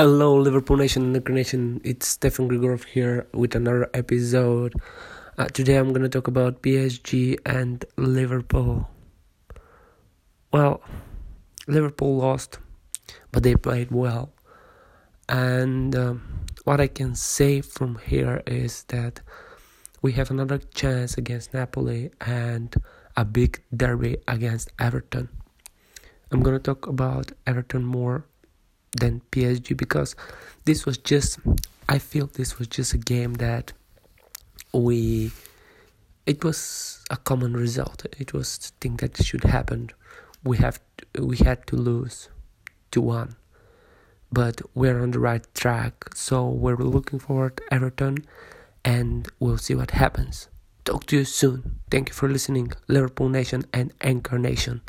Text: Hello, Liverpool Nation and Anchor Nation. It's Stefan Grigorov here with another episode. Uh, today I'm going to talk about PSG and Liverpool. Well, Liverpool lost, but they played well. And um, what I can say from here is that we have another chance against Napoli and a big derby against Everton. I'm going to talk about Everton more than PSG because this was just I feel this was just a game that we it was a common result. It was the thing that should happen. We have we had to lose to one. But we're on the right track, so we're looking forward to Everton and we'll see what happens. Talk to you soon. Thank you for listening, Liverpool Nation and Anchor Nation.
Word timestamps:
Hello, 0.00 0.34
Liverpool 0.34 0.78
Nation 0.78 1.02
and 1.02 1.16
Anchor 1.16 1.34
Nation. 1.34 1.78
It's 1.84 2.08
Stefan 2.08 2.48
Grigorov 2.48 2.84
here 2.84 3.26
with 3.34 3.54
another 3.54 3.90
episode. 3.92 4.72
Uh, 5.36 5.44
today 5.48 5.76
I'm 5.76 5.90
going 5.90 6.00
to 6.00 6.08
talk 6.08 6.26
about 6.26 6.62
PSG 6.62 7.36
and 7.44 7.84
Liverpool. 7.98 8.88
Well, 10.50 10.80
Liverpool 11.66 12.16
lost, 12.16 12.58
but 13.30 13.42
they 13.42 13.56
played 13.56 13.90
well. 13.90 14.32
And 15.28 15.94
um, 15.94 16.46
what 16.64 16.80
I 16.80 16.86
can 16.86 17.14
say 17.14 17.60
from 17.60 17.98
here 17.98 18.42
is 18.46 18.84
that 18.84 19.20
we 20.00 20.12
have 20.12 20.30
another 20.30 20.56
chance 20.72 21.18
against 21.18 21.52
Napoli 21.52 22.10
and 22.22 22.74
a 23.18 23.26
big 23.26 23.62
derby 23.76 24.16
against 24.26 24.70
Everton. 24.78 25.28
I'm 26.32 26.42
going 26.42 26.56
to 26.56 26.62
talk 26.62 26.86
about 26.86 27.32
Everton 27.46 27.84
more 27.84 28.24
than 28.92 29.22
PSG 29.32 29.76
because 29.76 30.16
this 30.64 30.84
was 30.86 30.98
just 30.98 31.38
I 31.88 31.98
feel 31.98 32.26
this 32.26 32.58
was 32.58 32.68
just 32.68 32.94
a 32.94 32.98
game 32.98 33.34
that 33.34 33.72
we 34.72 35.32
it 36.26 36.44
was 36.44 37.02
a 37.10 37.16
common 37.16 37.54
result. 37.54 38.06
It 38.18 38.32
was 38.32 38.58
the 38.58 38.72
thing 38.80 38.96
that 38.96 39.22
should 39.22 39.44
happen. 39.44 39.90
We 40.44 40.58
have 40.58 40.80
we 41.18 41.36
had 41.38 41.66
to 41.68 41.76
lose 41.76 42.28
to 42.92 43.00
one. 43.00 43.36
But 44.32 44.62
we're 44.76 45.02
on 45.02 45.10
the 45.10 45.18
right 45.18 45.44
track, 45.54 46.14
so 46.14 46.46
we're 46.46 46.76
looking 46.76 47.18
forward 47.18 47.56
to 47.56 47.74
Everton 47.74 48.18
and 48.84 49.28
we'll 49.40 49.58
see 49.58 49.74
what 49.74 49.90
happens. 49.90 50.48
Talk 50.84 51.06
to 51.06 51.16
you 51.16 51.24
soon. 51.24 51.80
Thank 51.90 52.10
you 52.10 52.14
for 52.14 52.28
listening, 52.28 52.72
Liverpool 52.86 53.28
Nation 53.28 53.64
and 53.72 53.92
Anchor 54.00 54.38
Nation. 54.38 54.82